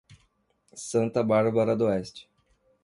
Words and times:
Santa 0.73 1.21
Bárbara 1.23 1.75
D´oeste 1.77 2.25